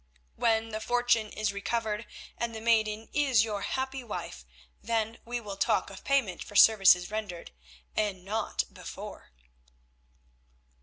When 0.35 0.69
the 0.69 0.79
fortune 0.79 1.29
is 1.29 1.53
recovered 1.53 2.07
and 2.35 2.55
the 2.55 2.59
maiden 2.59 3.07
is 3.13 3.43
your 3.43 3.61
happy 3.61 4.03
wife, 4.03 4.47
then 4.81 5.19
we 5.25 5.39
will 5.39 5.57
talk 5.57 5.91
of 5.91 6.03
payment 6.03 6.43
for 6.43 6.55
services 6.55 7.11
rendered, 7.11 7.51
and 7.95 8.25
not 8.25 8.63
before." 8.73 9.29